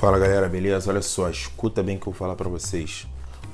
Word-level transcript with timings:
Fala 0.00 0.18
galera, 0.18 0.48
beleza? 0.48 0.88
Olha 0.88 1.02
só, 1.02 1.28
escuta 1.28 1.82
bem 1.82 1.98
o 1.98 2.00
que 2.00 2.08
eu 2.08 2.12
vou 2.12 2.18
falar 2.18 2.34
para 2.34 2.48
vocês. 2.48 3.06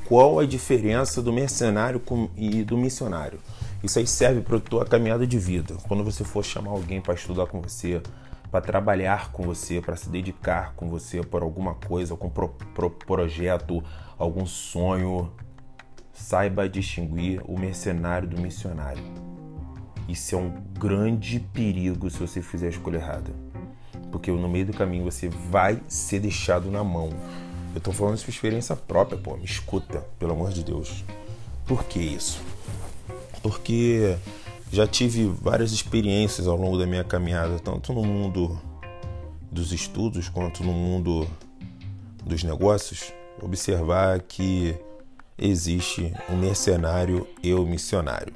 Qual 0.05 0.39
a 0.39 0.47
diferença 0.47 1.21
do 1.21 1.33
mercenário 1.33 2.01
e 2.37 2.63
do 2.63 2.79
missionário? 2.79 3.41
Isso 3.83 3.99
aí 3.99 4.07
serve 4.07 4.43
para 4.43 4.61
tua 4.61 4.85
caminhada 4.85 5.27
de 5.27 5.41
vida. 5.41 5.75
Quando 5.89 6.05
você 6.05 6.23
for 6.23 6.45
chamar 6.45 6.71
alguém 6.71 7.01
para 7.01 7.15
estudar 7.15 7.47
com 7.47 7.61
você, 7.61 8.01
para 8.49 8.61
trabalhar 8.61 9.33
com 9.33 9.43
você, 9.43 9.81
para 9.81 9.97
se 9.97 10.09
dedicar 10.09 10.73
com 10.77 10.89
você 10.89 11.21
por 11.21 11.43
alguma 11.43 11.75
coisa, 11.75 12.13
algum 12.15 12.31
pro, 12.31 12.51
pro, 12.73 12.91
projeto, 12.91 13.83
algum 14.17 14.47
sonho, 14.47 15.33
saiba 16.13 16.69
distinguir 16.69 17.43
o 17.45 17.59
mercenário 17.59 18.29
do 18.29 18.41
missionário. 18.41 19.03
Isso 20.09 20.37
é 20.37 20.39
um 20.39 20.63
grande 20.79 21.41
perigo 21.41 22.09
se 22.09 22.21
você 22.21 22.41
fizer 22.41 22.69
a 22.69 22.71
escolha 22.71 22.99
errada. 22.99 23.46
Porque 24.11 24.31
no 24.31 24.49
meio 24.49 24.67
do 24.67 24.73
caminho 24.73 25.05
você 25.05 25.29
vai 25.29 25.81
ser 25.89 26.21
deixado 26.21 26.71
na 26.71 26.83
mão. 26.83 27.11
Eu 27.75 27.81
tô 27.81 27.93
falando 27.93 28.17
isso 28.17 28.25
por 28.25 28.31
experiência 28.31 28.75
própria, 28.75 29.19
pô. 29.19 29.37
Me 29.37 29.45
escuta, 29.45 30.07
pelo 30.19 30.33
amor 30.33 30.51
de 30.51 30.65
Deus. 30.65 31.05
Por 31.67 31.85
que 31.85 31.99
isso? 31.99 32.41
Porque 33.43 34.17
já 34.73 34.87
tive 34.87 35.27
várias 35.27 35.73
experiências 35.73 36.47
ao 36.47 36.57
longo 36.57 36.79
da 36.79 36.87
minha 36.87 37.05
caminhada, 37.05 37.59
tanto 37.59 37.93
no 37.93 38.03
mundo 38.05 38.59
dos 39.51 39.73
estudos 39.73 40.29
quanto 40.29 40.65
no 40.65 40.73
mundo 40.73 41.29
dos 42.25 42.43
negócios, 42.43 43.13
observar 43.41 44.21
que 44.21 44.75
existe 45.39 46.13
um 46.29 46.37
mercenário 46.37 47.27
e 47.43 47.53
o 47.53 47.63
um 47.63 47.67
missionário. 47.67 48.35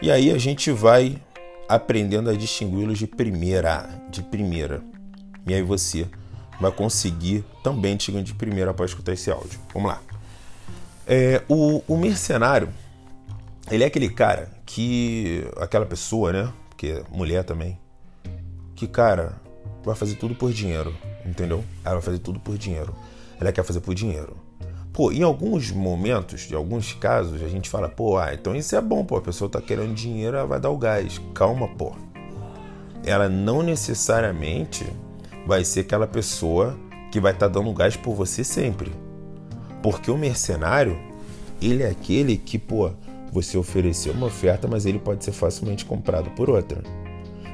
E 0.00 0.10
aí 0.10 0.30
a 0.30 0.38
gente 0.38 0.70
vai 0.70 1.20
aprendendo 1.68 2.30
a 2.30 2.34
distingui-los 2.34 2.98
de 2.98 3.06
primeira, 3.06 3.88
de 4.10 4.22
primeira. 4.22 4.82
E 5.46 5.54
aí 5.54 5.62
você 5.62 6.06
vai 6.60 6.72
conseguir 6.72 7.44
também 7.62 7.96
distinguir 7.96 8.22
de 8.22 8.34
primeira 8.34 8.70
após 8.70 8.90
escutar 8.90 9.12
esse 9.12 9.30
áudio. 9.30 9.58
Vamos 9.72 9.90
lá. 9.90 10.00
É, 11.06 11.42
o, 11.48 11.82
o 11.86 11.96
mercenário, 11.96 12.68
ele 13.70 13.84
é 13.84 13.86
aquele 13.86 14.08
cara 14.08 14.50
que. 14.64 15.46
aquela 15.58 15.86
pessoa, 15.86 16.32
né? 16.32 16.52
Que 16.76 16.90
é 16.90 17.02
mulher 17.10 17.44
também. 17.44 17.78
Que, 18.74 18.86
cara, 18.86 19.40
vai 19.84 19.94
fazer 19.94 20.16
tudo 20.16 20.34
por 20.34 20.52
dinheiro, 20.52 20.94
entendeu? 21.24 21.64
Ela 21.84 21.94
vai 21.94 22.02
fazer 22.02 22.18
tudo 22.18 22.40
por 22.40 22.58
dinheiro. 22.58 22.94
Ela 23.40 23.52
quer 23.52 23.64
fazer 23.64 23.80
por 23.80 23.94
dinheiro. 23.94 24.36
Pô, 24.96 25.12
em 25.12 25.22
alguns 25.22 25.70
momentos, 25.70 26.48
de 26.48 26.54
alguns 26.54 26.94
casos, 26.94 27.42
a 27.42 27.48
gente 27.48 27.68
fala, 27.68 27.86
pô, 27.86 28.16
ah, 28.16 28.32
então 28.32 28.56
isso 28.56 28.74
é 28.74 28.80
bom, 28.80 29.04
pô, 29.04 29.18
a 29.18 29.20
pessoa 29.20 29.46
tá 29.46 29.60
querendo 29.60 29.92
dinheiro, 29.92 30.38
ela 30.38 30.46
vai 30.46 30.58
dar 30.58 30.70
o 30.70 30.78
gás. 30.78 31.20
Calma, 31.34 31.68
pô. 31.68 31.92
Ela 33.04 33.28
não 33.28 33.62
necessariamente 33.62 34.86
vai 35.46 35.66
ser 35.66 35.80
aquela 35.80 36.06
pessoa 36.06 36.78
que 37.12 37.20
vai 37.20 37.32
estar 37.32 37.46
tá 37.46 37.60
dando 37.60 37.74
gás 37.74 37.94
por 37.94 38.14
você 38.14 38.42
sempre. 38.42 38.90
Porque 39.82 40.10
o 40.10 40.16
mercenário, 40.16 40.98
ele 41.60 41.82
é 41.82 41.90
aquele 41.90 42.38
que, 42.38 42.58
pô, 42.58 42.90
você 43.30 43.58
ofereceu 43.58 44.14
uma 44.14 44.28
oferta, 44.28 44.66
mas 44.66 44.86
ele 44.86 44.98
pode 44.98 45.22
ser 45.22 45.32
facilmente 45.32 45.84
comprado 45.84 46.30
por 46.30 46.48
outra. 46.48 46.82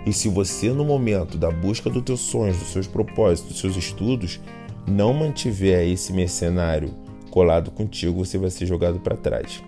E 0.07 0.13
se 0.13 0.29
você, 0.29 0.71
no 0.71 0.85
momento 0.85 1.37
da 1.37 1.51
busca 1.51 1.91
dos 1.91 2.05
teus 2.05 2.21
sonhos, 2.21 2.57
dos 2.59 2.69
seus 2.69 2.87
propósitos, 2.87 3.51
dos 3.51 3.61
seus 3.61 3.77
estudos, 3.77 4.39
não 4.87 5.13
mantiver 5.13 5.89
esse 5.89 6.13
mercenário 6.13 7.02
colado 7.33 7.71
contigo, 7.71 8.23
você 8.25 8.37
vai 8.37 8.51
ser 8.51 8.67
jogado 8.67 9.01
para 9.01 9.17
trás. 9.17 9.65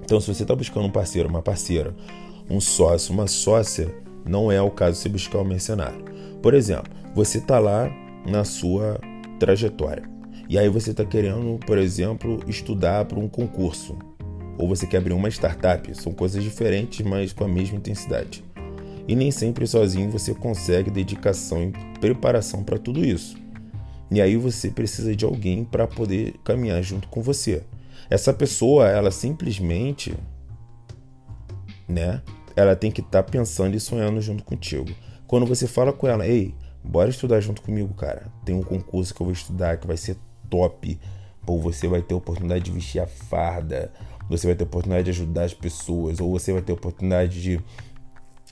Então, 0.00 0.20
se 0.20 0.32
você 0.32 0.44
está 0.44 0.54
buscando 0.54 0.86
um 0.86 0.90
parceiro, 0.90 1.28
uma 1.28 1.42
parceira, 1.42 1.94
um 2.48 2.60
sócio, 2.60 3.12
uma 3.12 3.26
sócia, 3.26 3.92
não 4.24 4.50
é 4.50 4.62
o 4.62 4.70
caso 4.70 4.92
de 4.92 4.98
você 5.00 5.08
buscar 5.08 5.38
um 5.40 5.44
mercenário. 5.44 6.04
Por 6.40 6.54
exemplo, 6.54 6.90
você 7.14 7.38
está 7.38 7.58
lá 7.58 7.90
na 8.24 8.44
sua 8.44 9.00
trajetória 9.40 10.08
e 10.48 10.56
aí 10.56 10.68
você 10.68 10.92
está 10.92 11.04
querendo, 11.04 11.58
por 11.66 11.76
exemplo, 11.76 12.40
estudar 12.46 13.04
para 13.06 13.18
um 13.18 13.28
concurso 13.28 13.98
ou 14.56 14.68
você 14.68 14.86
quer 14.86 14.98
abrir 14.98 15.12
uma 15.12 15.28
startup. 15.28 15.92
São 16.00 16.12
coisas 16.12 16.42
diferentes, 16.42 17.04
mas 17.04 17.32
com 17.32 17.44
a 17.44 17.48
mesma 17.48 17.76
intensidade. 17.76 18.44
E 19.08 19.16
nem 19.16 19.32
sempre 19.32 19.66
sozinho 19.66 20.10
você 20.10 20.32
consegue 20.32 20.90
dedicação 20.90 21.64
e 21.64 21.72
preparação 21.98 22.62
para 22.62 22.78
tudo 22.78 23.04
isso. 23.04 23.36
E 24.10 24.20
aí 24.20 24.36
você 24.36 24.70
precisa 24.70 25.14
de 25.14 25.24
alguém 25.24 25.64
para 25.64 25.86
poder 25.86 26.34
caminhar 26.44 26.82
junto 26.82 27.08
com 27.08 27.20
você. 27.20 27.62
Essa 28.08 28.32
pessoa, 28.32 28.88
ela 28.88 29.10
simplesmente, 29.10 30.14
né? 31.86 32.22
Ela 32.56 32.74
tem 32.74 32.90
que 32.90 33.00
estar 33.00 33.22
tá 33.22 33.30
pensando 33.30 33.76
e 33.76 33.80
sonhando 33.80 34.20
junto 34.20 34.42
contigo. 34.44 34.90
Quando 35.26 35.44
você 35.44 35.66
fala 35.66 35.92
com 35.92 36.08
ela, 36.08 36.26
ei, 36.26 36.54
bora 36.82 37.10
estudar 37.10 37.40
junto 37.40 37.60
comigo, 37.60 37.92
cara. 37.94 38.26
Tem 38.44 38.54
um 38.54 38.62
concurso 38.62 39.14
que 39.14 39.20
eu 39.20 39.26
vou 39.26 39.32
estudar 39.32 39.76
que 39.76 39.86
vai 39.86 39.96
ser 39.96 40.16
top. 40.48 40.98
Ou 41.46 41.60
você 41.60 41.86
vai 41.86 42.00
ter 42.00 42.14
a 42.14 42.18
oportunidade 42.18 42.64
de 42.64 42.70
vestir 42.70 43.00
a 43.00 43.06
farda. 43.06 43.92
Você 44.28 44.46
vai 44.46 44.56
ter 44.56 44.64
a 44.64 44.66
oportunidade 44.66 45.04
de 45.04 45.10
ajudar 45.10 45.44
as 45.44 45.54
pessoas. 45.54 46.18
Ou 46.18 46.30
você 46.30 46.52
vai 46.52 46.62
ter 46.62 46.72
a 46.72 46.74
oportunidade 46.74 47.42
de 47.42 47.60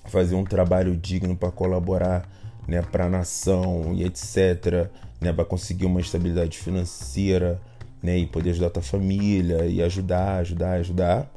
fazer 0.05 0.35
um 0.35 0.45
trabalho 0.45 0.97
digno 0.97 1.35
para 1.35 1.51
colaborar 1.51 2.29
né, 2.67 2.83
para 2.83 3.07
a 3.07 3.09
nação 3.09 3.93
e 3.95 4.05
etc 4.05 4.91
né, 5.21 5.33
para 5.33 5.45
conseguir 5.45 5.87
uma 5.87 6.01
estabilidade 6.01 6.59
financeira, 6.59 7.61
né, 8.03 8.19
e 8.19 8.27
poder 8.27 8.51
ajudar 8.51 8.67
a 8.67 8.71
tua 8.71 8.83
família 8.83 9.67
e 9.67 9.83
ajudar, 9.83 10.39
ajudar, 10.41 10.73
ajudar, 10.75 11.33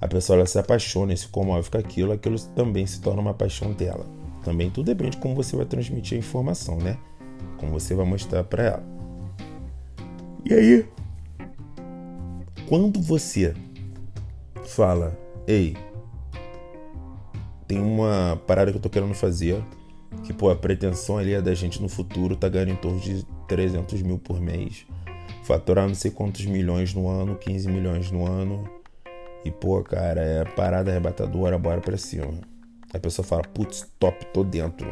a 0.00 0.08
pessoa 0.08 0.38
ela 0.38 0.46
se 0.46 0.58
apaixona 0.58 1.12
e 1.12 1.16
se 1.16 1.28
comove 1.28 1.70
com 1.70 1.78
aquilo, 1.78 2.12
aquilo 2.12 2.38
também 2.54 2.86
se 2.86 3.00
torna 3.00 3.20
uma 3.20 3.34
paixão 3.34 3.72
dela. 3.72 4.06
Também 4.44 4.70
tudo 4.70 4.86
depende 4.86 5.12
de 5.12 5.16
como 5.16 5.34
você 5.34 5.56
vai 5.56 5.64
transmitir 5.64 6.16
a 6.16 6.18
informação, 6.18 6.76
né? 6.76 6.98
Como 7.56 7.72
você 7.72 7.94
vai 7.94 8.04
mostrar 8.04 8.44
para 8.44 8.62
ela. 8.62 8.82
E 10.44 10.52
aí, 10.52 10.86
quando 12.68 13.00
você 13.00 13.54
fala, 14.66 15.18
ei, 15.46 15.74
tem 17.66 17.80
uma 17.80 18.38
parada 18.46 18.70
que 18.70 18.76
eu 18.76 18.82
tô 18.82 18.90
querendo 18.90 19.14
fazer, 19.14 19.64
que 20.22 20.32
pô, 20.32 20.50
a 20.50 20.56
pretensão 20.56 21.18
ali 21.18 21.34
é 21.34 21.42
da 21.42 21.54
gente 21.54 21.80
no 21.82 21.88
futuro 21.88 22.36
tá 22.36 22.48
ganhando 22.48 22.72
em 22.72 22.76
torno 22.76 23.00
de 23.00 23.24
300 23.48 24.02
mil 24.02 24.18
por 24.18 24.40
mês, 24.40 24.86
faturar 25.42 25.86
não 25.86 25.94
sei 25.94 26.10
quantos 26.10 26.44
milhões 26.46 26.94
no 26.94 27.08
ano, 27.08 27.36
15 27.36 27.68
milhões 27.68 28.10
no 28.10 28.26
ano. 28.26 28.68
E 29.44 29.50
pô, 29.50 29.82
cara, 29.82 30.20
é 30.22 30.44
parada 30.44 30.90
arrebatadora, 30.90 31.58
bora 31.58 31.80
pra 31.80 31.98
cima. 31.98 32.32
A 32.92 32.98
pessoa 32.98 33.26
fala, 33.26 33.42
putz, 33.42 33.86
top, 33.98 34.24
tô 34.32 34.42
dentro. 34.42 34.86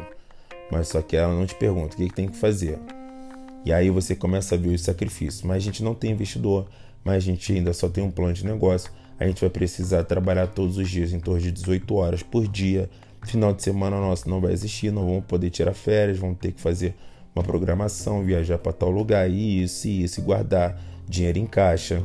Mas 0.71 0.89
só 0.89 1.01
que 1.01 1.15
ela 1.15 1.33
não 1.33 1.45
te 1.45 1.55
pergunta 1.55 1.95
o 1.95 1.97
que, 1.97 2.07
que 2.07 2.13
tem 2.13 2.27
que 2.27 2.37
fazer. 2.37 2.77
E 3.65 3.71
aí 3.71 3.89
você 3.89 4.15
começa 4.15 4.55
a 4.55 4.57
ver 4.57 4.69
os 4.69 4.81
sacrifícios. 4.81 5.41
Mas 5.41 5.57
a 5.57 5.59
gente 5.59 5.81
não 5.81 5.95
tem 5.95 6.11
investidor, 6.11 6.67
mas 7.03 7.15
a 7.15 7.19
gente 7.19 7.51
ainda 7.51 7.73
só 7.73 7.89
tem 7.89 8.03
um 8.03 8.11
plano 8.11 8.33
de 8.33 8.45
negócio. 8.45 8.91
A 9.19 9.25
gente 9.25 9.41
vai 9.41 9.49
precisar 9.49 10.03
trabalhar 10.03 10.47
todos 10.47 10.77
os 10.77 10.89
dias 10.89 11.13
em 11.13 11.19
torno 11.19 11.41
de 11.41 11.51
18 11.51 11.95
horas 11.95 12.21
por 12.21 12.47
dia 12.47 12.89
Final 13.25 13.53
de 13.53 13.63
semana 13.63 13.99
nosso 13.99 14.29
não 14.29 14.41
vai 14.41 14.51
existir, 14.51 14.91
não 14.91 15.05
vamos 15.05 15.25
poder 15.25 15.49
tirar 15.49 15.73
férias, 15.73 16.17
vamos 16.19 16.37
ter 16.37 16.51
que 16.51 16.61
fazer 16.61 16.95
uma 17.35 17.43
programação, 17.43 18.23
viajar 18.23 18.57
para 18.57 18.73
tal 18.73 18.89
lugar, 18.89 19.29
isso, 19.29 19.87
isso, 19.87 20.19
e 20.19 20.23
guardar 20.23 20.79
dinheiro 21.07 21.39
em 21.39 21.45
caixa. 21.45 22.03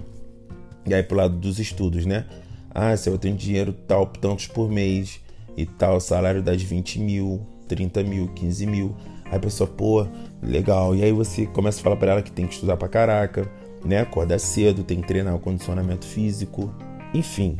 E 0.87 0.95
aí 0.95 1.03
pro 1.03 1.17
lado 1.17 1.37
dos 1.37 1.59
estudos, 1.59 2.07
né? 2.07 2.25
Ah, 2.71 2.97
se 2.97 3.11
eu 3.11 3.19
tenho 3.19 3.37
dinheiro 3.37 3.73
tal, 3.73 4.07
tantos 4.07 4.47
por 4.47 4.71
mês 4.71 5.21
e 5.57 5.67
tal, 5.67 6.01
salário 6.01 6.43
das 6.43 6.63
20 6.63 7.01
mil, 7.01 7.47
30 7.67 8.03
mil, 8.05 8.29
15 8.29 8.67
mil. 8.67 8.97
Aí 9.25 9.37
a 9.37 9.41
pessoa, 9.41 9.69
pô, 9.69 10.07
legal. 10.43 10.95
E 10.95 11.03
aí 11.03 11.13
você 11.13 11.47
começa 11.47 11.81
a 11.81 11.83
falar 11.83 11.97
para 11.97 12.13
ela 12.13 12.23
que 12.23 12.33
tem 12.33 12.47
que 12.47 12.55
estudar 12.55 12.77
pra 12.77 12.89
caraca, 12.89 13.51
né? 13.85 14.01
Acordar 14.01 14.39
cedo, 14.39 14.83
tem 14.83 15.01
que 15.01 15.09
treinar 15.09 15.35
o 15.35 15.41
condicionamento 15.41 16.07
físico. 16.07 16.73
Enfim, 17.13 17.57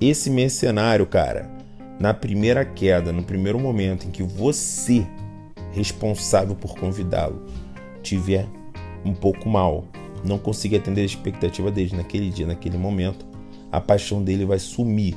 esse 0.00 0.30
mercenário, 0.30 1.06
cara, 1.06 1.59
na 2.00 2.14
primeira 2.14 2.64
queda, 2.64 3.12
no 3.12 3.22
primeiro 3.22 3.60
momento 3.60 4.08
em 4.08 4.10
que 4.10 4.22
você, 4.22 5.06
responsável 5.70 6.56
por 6.56 6.74
convidá-lo, 6.74 7.44
tiver 8.02 8.46
um 9.04 9.12
pouco 9.12 9.50
mal, 9.50 9.84
não 10.24 10.38
conseguir 10.38 10.76
atender 10.76 11.02
a 11.02 11.04
expectativa 11.04 11.70
dele 11.70 11.94
naquele 11.94 12.30
dia, 12.30 12.46
naquele 12.46 12.78
momento, 12.78 13.26
a 13.70 13.82
paixão 13.82 14.24
dele 14.24 14.46
vai 14.46 14.58
sumir. 14.58 15.14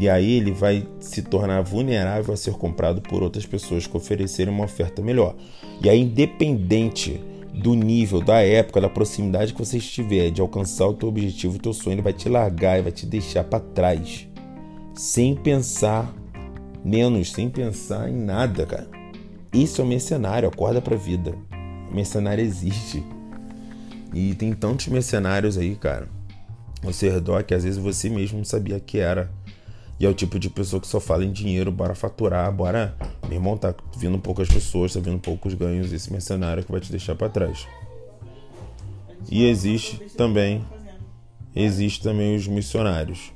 E 0.00 0.08
aí 0.08 0.32
ele 0.32 0.52
vai 0.52 0.88
se 1.00 1.20
tornar 1.20 1.60
vulnerável 1.62 2.32
a 2.32 2.36
ser 2.36 2.54
comprado 2.54 3.02
por 3.02 3.22
outras 3.22 3.44
pessoas 3.44 3.86
que 3.86 3.96
oferecerem 3.96 4.52
uma 4.52 4.64
oferta 4.64 5.02
melhor. 5.02 5.34
E 5.82 5.88
aí, 5.88 6.00
independente 6.00 7.20
do 7.52 7.74
nível, 7.74 8.22
da 8.22 8.40
época, 8.40 8.80
da 8.80 8.88
proximidade 8.88 9.52
que 9.52 9.58
você 9.58 9.78
estiver 9.78 10.30
de 10.30 10.40
alcançar 10.40 10.86
o 10.86 10.94
teu 10.94 11.08
objetivo, 11.08 11.56
o 11.56 11.58
teu 11.58 11.72
sonho, 11.74 11.94
ele 11.94 12.02
vai 12.02 12.12
te 12.12 12.28
largar 12.28 12.78
e 12.78 12.82
vai 12.82 12.92
te 12.92 13.04
deixar 13.06 13.44
para 13.44 13.60
trás 13.60 14.25
sem 14.96 15.36
pensar 15.36 16.12
menos, 16.82 17.32
sem 17.32 17.50
pensar 17.50 18.08
em 18.08 18.16
nada, 18.16 18.64
cara. 18.64 18.88
Isso 19.52 19.80
é 19.80 19.84
um 19.84 19.88
mercenário, 19.88 20.48
acorda 20.48 20.80
pra 20.80 20.96
vida. 20.96 21.34
O 21.90 21.94
mercenário 21.94 22.42
existe. 22.42 23.04
E 24.12 24.34
tem 24.34 24.52
tantos 24.54 24.88
mercenários 24.88 25.58
aí, 25.58 25.76
cara. 25.76 26.08
Seu 26.92 27.12
redor 27.12 27.44
que 27.44 27.54
às 27.54 27.64
vezes 27.64 27.78
você 27.78 28.08
mesmo 28.08 28.38
não 28.38 28.44
sabia 28.44 28.80
que 28.80 28.98
era. 28.98 29.30
E 29.98 30.06
é 30.06 30.08
o 30.08 30.14
tipo 30.14 30.38
de 30.38 30.48
pessoa 30.48 30.80
que 30.80 30.86
só 30.86 31.00
fala 31.00 31.24
em 31.24 31.32
dinheiro, 31.32 31.72
bora 31.72 31.94
faturar, 31.94 32.52
bora 32.52 32.94
Meu 33.24 33.34
irmão, 33.34 33.56
tá 33.56 33.74
vindo 33.96 34.18
poucas 34.18 34.48
pessoas, 34.48 34.92
tá 34.92 35.00
vindo 35.00 35.18
poucos 35.18 35.54
ganhos, 35.54 35.92
esse 35.92 36.12
mercenário 36.12 36.62
que 36.62 36.70
vai 36.70 36.80
te 36.80 36.90
deixar 36.90 37.14
para 37.14 37.28
trás. 37.28 37.66
E 39.30 39.46
existe 39.46 39.96
também 40.16 40.64
existe 41.54 42.02
também 42.02 42.36
os 42.36 42.46
missionários. 42.46 43.32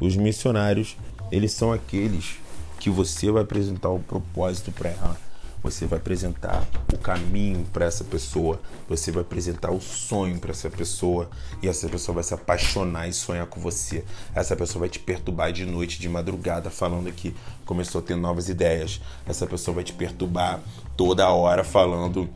Os 0.00 0.16
missionários, 0.16 0.96
eles 1.30 1.52
são 1.52 1.72
aqueles 1.72 2.36
que 2.78 2.88
você 2.88 3.30
vai 3.30 3.42
apresentar 3.42 3.90
o 3.90 3.98
propósito 3.98 4.70
para 4.70 4.90
ela. 4.90 5.16
Você 5.60 5.86
vai 5.86 5.98
apresentar 5.98 6.64
o 6.92 6.98
caminho 6.98 7.66
para 7.72 7.84
essa 7.84 8.04
pessoa, 8.04 8.60
você 8.88 9.10
vai 9.10 9.22
apresentar 9.22 9.72
o 9.72 9.80
sonho 9.80 10.38
para 10.38 10.52
essa 10.52 10.70
pessoa 10.70 11.28
e 11.60 11.66
essa 11.66 11.88
pessoa 11.88 12.14
vai 12.14 12.24
se 12.24 12.32
apaixonar 12.32 13.08
e 13.08 13.12
sonhar 13.12 13.44
com 13.46 13.60
você. 13.60 14.04
Essa 14.32 14.54
pessoa 14.54 14.80
vai 14.80 14.88
te 14.88 15.00
perturbar 15.00 15.52
de 15.52 15.64
noite, 15.64 15.98
de 15.98 16.08
madrugada, 16.08 16.70
falando 16.70 17.10
que 17.10 17.34
começou 17.66 18.00
a 18.00 18.04
ter 18.04 18.16
novas 18.16 18.48
ideias. 18.48 19.00
Essa 19.26 19.48
pessoa 19.48 19.74
vai 19.74 19.84
te 19.84 19.92
perturbar 19.92 20.60
toda 20.96 21.28
hora 21.28 21.64
falando 21.64 22.30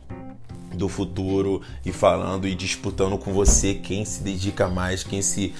do 0.73 0.89
futuro 0.89 1.61
e 1.85 1.93
falando 1.93 2.47
e 2.47 2.55
disputando 2.55 3.17
com 3.17 3.31
você 3.31 3.75
quem 3.75 4.03
se 4.03 4.21
dedica 4.21 4.67
mais, 4.67 5.03
quem 5.03 5.21
se, 5.21 5.53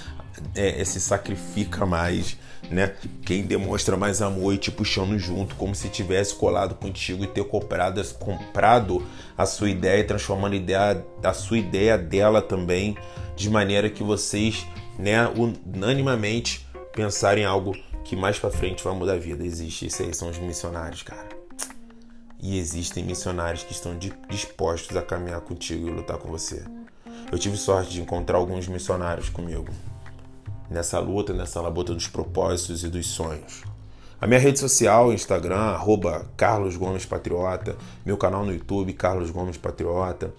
é, 0.56 0.84
se 0.84 1.00
sacrifica 1.00 1.86
mais, 1.86 2.38
né? 2.70 2.96
Quem 3.26 3.44
demonstra 3.44 3.98
mais 3.98 4.22
amor 4.22 4.54
e 4.54 4.58
te 4.58 4.72
puxando 4.72 5.18
junto, 5.18 5.56
como 5.56 5.76
se 5.76 5.90
tivesse 5.90 6.36
colado 6.36 6.76
contigo 6.76 7.24
e 7.24 7.28
ter 7.28 7.44
comprado, 7.46 8.04
comprado 8.16 9.06
a 9.38 9.46
sua 9.46 9.70
ideia 9.70 10.00
e 10.00 10.04
transformando 10.04 10.54
a, 10.54 10.58
ideia, 10.58 11.06
a 11.24 11.34
sua 11.34 11.58
ideia 11.58 11.98
dela 11.98 12.42
também, 12.42 12.98
de 13.36 13.50
maneira 13.50 13.90
que 13.90 14.04
vocês, 14.04 14.66
né, 14.98 15.28
unanimamente 15.28 16.68
pensarem 16.94 17.44
em 17.44 17.48
algo 17.48 17.76
que 18.04 18.16
mais 18.16 18.38
para 18.38 18.52
frente 18.52 18.84
vai 18.84 18.94
mudar 18.94 19.14
a 19.14 19.18
vida. 19.18 19.46
Existe, 19.46 19.88
isso 19.88 20.04
aí 20.04 20.14
são 20.14 20.30
os 20.30 20.38
missionários, 20.38 21.04
cara. 21.04 21.30
E 22.40 22.60
existem 22.60 23.06
missionários 23.06 23.64
que 23.64 23.72
estão 23.72 23.98
dispostos 24.30 24.98
a 24.98 25.02
caminhar 25.02 25.40
contigo 25.42 25.88
e 25.88 25.92
lutar 25.92 26.18
com 26.18 26.30
você. 26.30 26.64
Eu 27.32 27.40
tive 27.40 27.56
sorte 27.56 27.92
de 27.92 28.02
encontrar 28.02 28.38
alguns 28.38 28.68
missionários 28.68 29.30
comigo 29.30 29.68
nessa 30.74 31.00
luta, 31.00 31.32
nessa 31.34 31.62
labuta 31.62 31.94
dos 31.94 32.08
propósitos 32.08 32.84
e 32.84 32.90
dos 32.90 33.06
sonhos. 33.06 33.62
A 34.20 34.26
minha 34.26 34.40
rede 34.40 34.58
social, 34.60 35.14
Instagram, 35.14 35.56
arroba 35.56 36.26
Carlos 36.36 36.76
Gomes 36.76 37.06
Patriota, 37.06 37.76
meu 38.06 38.18
canal 38.18 38.46
no 38.46 38.52
YouTube, 38.52 38.92
Carlos 38.94 39.30
Gomes 39.30 39.58
Patriota, 39.58 40.34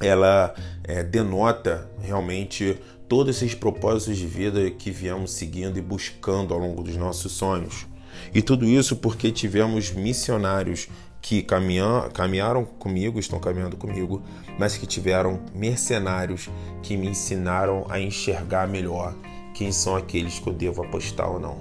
ela 0.00 0.54
é, 0.84 1.02
denota 1.04 1.88
realmente 2.00 2.78
todos 3.08 3.36
esses 3.36 3.54
propósitos 3.54 4.16
de 4.16 4.26
vida 4.26 4.70
que 4.70 4.90
viemos 4.90 5.32
seguindo 5.32 5.78
e 5.78 5.82
buscando 5.82 6.54
ao 6.54 6.60
longo 6.60 6.82
dos 6.82 6.96
nossos 6.96 7.32
sonhos. 7.32 7.86
E 8.32 8.40
tudo 8.40 8.64
isso 8.64 8.96
porque 8.96 9.30
tivemos 9.30 9.90
missionários 9.90 10.88
que 11.20 11.42
caminham, 11.42 12.08
caminharam 12.10 12.64
comigo, 12.64 13.18
estão 13.18 13.38
caminhando 13.38 13.76
comigo, 13.76 14.22
mas 14.58 14.76
que 14.76 14.86
tiveram 14.86 15.40
mercenários 15.54 16.48
que 16.82 16.96
me 16.96 17.08
ensinaram 17.08 17.86
a 17.88 18.00
enxergar 18.00 18.66
melhor 18.66 19.14
quem 19.54 19.72
são 19.72 19.96
aqueles 19.96 20.38
que 20.38 20.48
eu 20.48 20.52
devo 20.52 20.82
apostar 20.82 21.30
ou 21.30 21.40
não. 21.40 21.58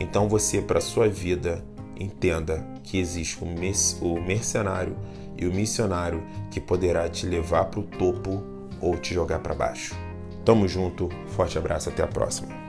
Então 0.00 0.28
você, 0.28 0.62
para 0.62 0.80
sua 0.80 1.08
vida, 1.08 1.64
entenda 1.98 2.64
que 2.82 2.98
existe 2.98 3.42
o 4.00 4.20
mercenário 4.20 4.96
e 5.36 5.46
o 5.46 5.52
missionário 5.52 6.22
que 6.50 6.60
poderá 6.60 7.08
te 7.08 7.26
levar 7.26 7.66
para 7.66 7.80
o 7.80 7.84
topo 7.84 8.42
ou 8.80 8.96
te 8.96 9.14
jogar 9.14 9.40
para 9.40 9.54
baixo. 9.54 9.94
Tamo 10.44 10.66
junto, 10.68 11.08
forte 11.28 11.58
abraço, 11.58 11.88
até 11.88 12.02
a 12.02 12.06
próxima. 12.06 12.67